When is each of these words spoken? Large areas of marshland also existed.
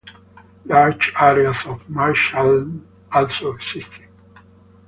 Large 0.65 1.13
areas 1.15 1.63
of 1.67 1.87
marshland 1.87 2.87
also 3.13 3.53
existed. 3.53 4.07